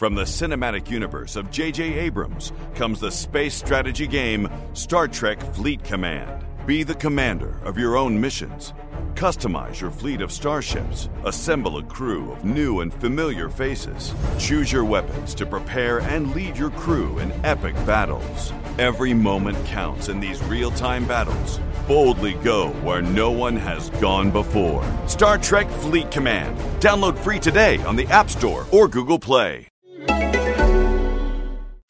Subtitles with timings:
[0.00, 1.84] From the cinematic universe of J.J.
[1.98, 6.42] Abrams comes the space strategy game Star Trek Fleet Command.
[6.64, 8.72] Be the commander of your own missions.
[9.12, 11.10] Customize your fleet of starships.
[11.26, 14.14] Assemble a crew of new and familiar faces.
[14.38, 18.54] Choose your weapons to prepare and lead your crew in epic battles.
[18.78, 21.60] Every moment counts in these real time battles.
[21.86, 24.82] Boldly go where no one has gone before.
[25.06, 26.56] Star Trek Fleet Command.
[26.80, 29.69] Download free today on the App Store or Google Play.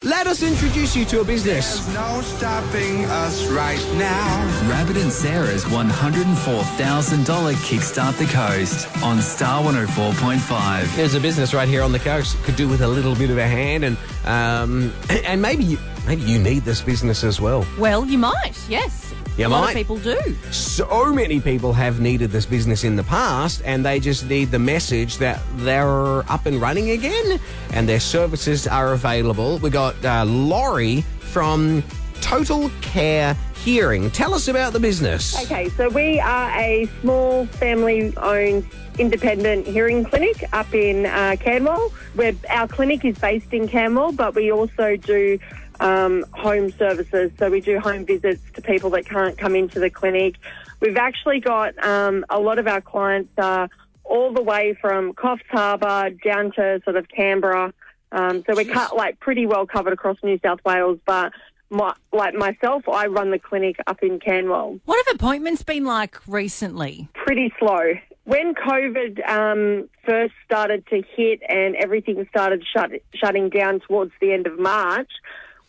[0.03, 1.79] Let us introduce you to a business.
[1.79, 4.69] There's no stopping us right now.
[4.69, 10.95] Rabbit and Sarah's $104,000 Kickstart the Coast on Star 104.5.
[10.95, 12.35] There's a business right here on the coast.
[12.43, 16.23] Could do with a little bit of a hand, and um, and maybe you, maybe
[16.23, 17.65] you need this business as well.
[17.79, 19.13] Well, you might, yes.
[19.41, 19.71] You a lot might.
[19.71, 20.19] of people do.
[20.51, 24.59] So many people have needed this business in the past, and they just need the
[24.59, 27.39] message that they're up and running again,
[27.73, 29.57] and their services are available.
[29.57, 31.83] We got uh, Laurie from
[32.21, 34.11] Total Care Hearing.
[34.11, 35.35] Tell us about the business.
[35.43, 38.67] Okay, so we are a small family owned
[38.99, 41.91] independent hearing clinic up in uh, Kanwal.
[42.13, 45.39] Where our clinic is based in Kanwal, but we also do
[45.81, 47.31] um, home services.
[47.37, 50.35] So we do home visits to people that can't come into the clinic.
[50.79, 53.67] We've actually got um, a lot of our clients are
[54.03, 57.73] all the way from Coffs Harbour down to sort of Canberra.
[58.11, 61.31] Um, so we're cut, like pretty well covered across New South Wales, but
[61.69, 66.19] my, like myself, I run the clinic up in Kanwal What have appointments been like
[66.27, 67.07] recently?
[67.13, 67.93] pretty slow.
[68.25, 74.31] When COVID um, first started to hit and everything started shut, shutting down towards the
[74.33, 75.09] end of March,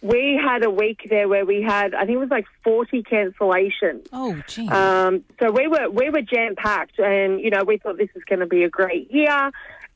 [0.03, 4.09] we had a week there where we had, I think it was like 40 cancellations.
[4.12, 4.69] Oh, gee.
[4.69, 8.25] Um, so we were we were jam packed, and you know we thought this was
[8.25, 9.50] going to be a great year,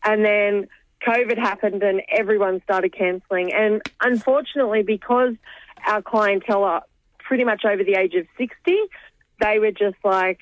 [0.05, 0.69] and then
[1.07, 3.53] COVID happened, and everyone started cancelling.
[3.53, 5.35] And unfortunately, because
[5.87, 6.83] our clientele are
[7.19, 8.79] pretty much over the age of sixty,
[9.41, 10.39] they were just like,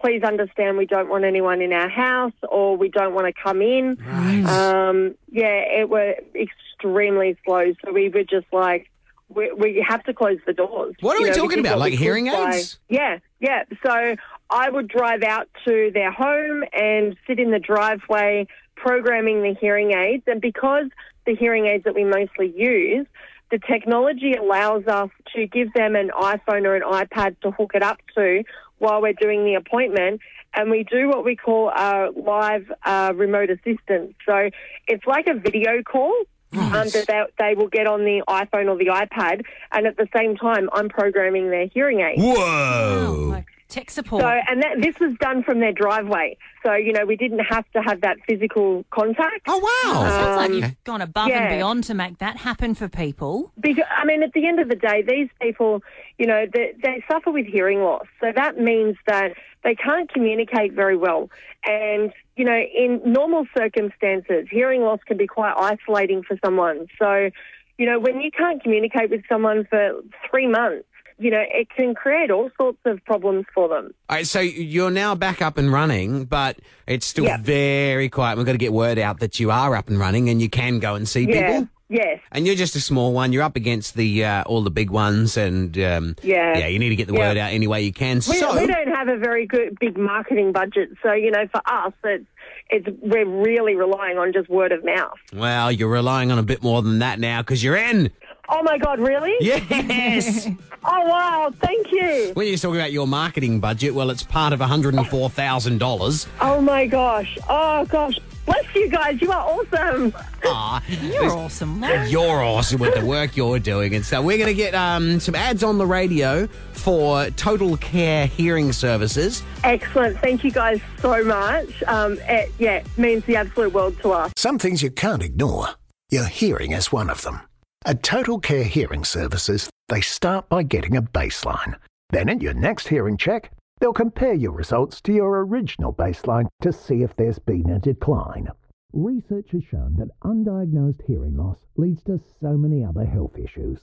[0.00, 3.62] "Please understand, we don't want anyone in our house, or we don't want to come
[3.62, 3.98] in."
[4.46, 7.72] Um, yeah, it was extremely slow.
[7.84, 8.88] So we were just like,
[9.28, 10.94] we, we have to close the doors.
[11.00, 11.78] What are we know, talking about?
[11.78, 12.78] Like hearing aids?
[12.88, 13.64] Yeah, yeah.
[13.84, 14.16] So
[14.50, 18.46] I would drive out to their home and sit in the driveway
[18.76, 20.24] programming the hearing aids.
[20.26, 20.86] And because
[21.26, 23.06] the hearing aids that we mostly use,
[23.50, 27.82] the technology allows us to give them an iPhone or an iPad to hook it
[27.82, 28.44] up to
[28.78, 30.20] while we're doing the appointment.
[30.54, 34.14] And we do what we call a live uh, remote assistance.
[34.24, 34.50] So
[34.86, 36.14] it's like a video call
[36.52, 39.44] um, that they, they will get on the iPhone or the iPad.
[39.72, 42.18] And at the same time, I'm programming their hearing aid.
[42.18, 43.28] Oh, Whoa.
[43.30, 44.22] like tech support.
[44.22, 46.36] So, and that, this was done from their driveway.
[46.64, 49.42] So, you know, we didn't have to have that physical contact.
[49.46, 50.08] Oh, wow.
[50.08, 51.42] Sounds like um, you've gone above yeah.
[51.42, 53.52] and beyond to make that happen for people.
[53.60, 55.82] Because, I mean, at the end of the day, these people,
[56.18, 58.06] you know, they, they suffer with hearing loss.
[58.20, 59.32] So that means that
[59.64, 61.30] they can't communicate very well.
[61.64, 66.86] And, you know, in normal circumstances, hearing loss can be quite isolating for someone.
[66.98, 67.30] So,
[67.76, 70.00] you know, when you can't communicate with someone for
[70.30, 70.86] three months,
[71.18, 73.92] you know, it can create all sorts of problems for them.
[74.08, 77.38] All right, so you're now back up and running, but it's still Yeah.
[77.40, 78.36] very quiet.
[78.36, 80.78] We've got to get word out that you are up and running and you can
[80.78, 81.46] go and see Yeah.
[81.60, 81.68] people.
[81.90, 82.20] Yes.
[82.32, 83.32] And you're just a small one.
[83.32, 86.58] You're up against the uh, all the big ones, and um, Yeah.
[86.58, 87.28] yeah, you need to get the Yeah.
[87.30, 88.16] word out any way you can.
[88.16, 91.62] We, so, we don't have a very good big marketing budget, so you know, for
[91.66, 92.26] us, it's
[92.70, 95.16] it's we're really relying on just word of mouth.
[95.34, 98.10] well, you're relying on a bit more than that now because you're in.
[98.48, 99.34] Oh my God, really?
[99.40, 100.48] Yes.
[100.90, 102.30] Oh wow, thank you.
[102.34, 106.26] when you're talking about your marketing budget, well, it's part of $104,000.
[106.40, 107.36] Oh my gosh.
[107.48, 108.16] Oh gosh.
[108.46, 109.20] Bless you guys.
[109.20, 110.14] You are awesome.
[110.44, 112.08] Ah, You're awesome, Lauren.
[112.08, 113.94] You're awesome with the work you're doing.
[113.94, 118.26] And so we're going to get um, some ads on the radio for Total Care
[118.26, 119.42] Hearing Services.
[119.64, 120.16] Excellent.
[120.20, 121.82] Thank you guys so much.
[121.88, 124.32] Um, it, yeah, means the absolute world to us.
[124.36, 125.66] Some things you can't ignore.
[126.08, 127.40] Your hearing is one of them.
[127.84, 131.76] At Total Care Hearing Services, they start by getting a baseline.
[132.10, 136.72] Then at your next hearing check, they'll compare your results to your original baseline to
[136.72, 138.48] see if there's been a decline.
[138.92, 143.78] Research has shown that undiagnosed hearing loss leads to so many other health issues.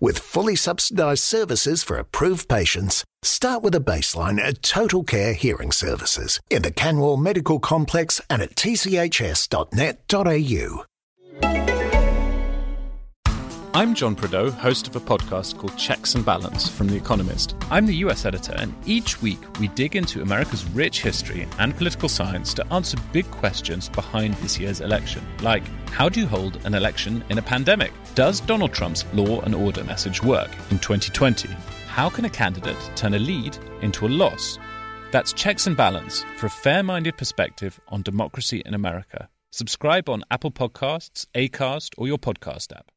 [0.00, 5.70] With fully subsidised services for approved patients, start with a baseline at Total Care Hearing
[5.70, 8.92] Services in the Kanwal Medical Complex and at tchs.net.au.
[13.74, 17.56] I'm John Prideaux, host of a podcast called Checks and Balance from The Economist.
[17.70, 22.10] I'm the US editor, and each week we dig into America's rich history and political
[22.10, 25.26] science to answer big questions behind this year's election.
[25.40, 27.94] Like, how do you hold an election in a pandemic?
[28.14, 31.48] Does Donald Trump's law and order message work in 2020?
[31.86, 34.58] How can a candidate turn a lead into a loss?
[35.12, 39.30] That's Checks and Balance for a fair minded perspective on democracy in America.
[39.50, 42.92] Subscribe on Apple Podcasts, Acast, or your podcast app.